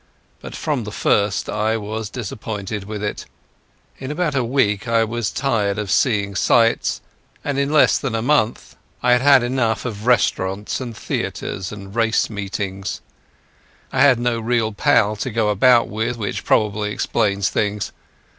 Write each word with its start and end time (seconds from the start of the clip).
But 0.39 0.55
from 0.55 0.83
the 0.83 0.91
first 0.91 1.47
I 1.47 1.77
was 1.77 2.09
disappointed 2.09 2.85
with 2.85 3.03
it. 3.03 3.25
In 3.99 4.09
about 4.09 4.33
a 4.33 4.43
week 4.43 4.87
I 4.87 5.03
was 5.03 5.29
tired 5.29 5.77
of 5.77 5.91
seeing 5.91 6.33
sights, 6.33 7.01
and 7.43 7.59
in 7.59 7.71
less 7.71 7.99
than 7.99 8.15
a 8.15 8.21
month 8.23 8.75
I 9.03 9.11
had 9.11 9.21
had 9.21 9.43
enough 9.43 9.85
of 9.85 10.07
restaurants 10.07 10.81
and 10.81 10.97
theatres 10.97 11.71
and 11.71 11.93
race 11.95 12.31
meetings. 12.31 13.01
I 13.93 14.01
had 14.01 14.17
no 14.17 14.39
real 14.39 14.73
pal 14.73 15.15
to 15.17 15.29
go 15.29 15.49
about 15.49 15.87
with, 15.87 16.17
which 16.17 16.45
probably 16.45 16.91
explains 16.91 17.49
things. 17.49 17.91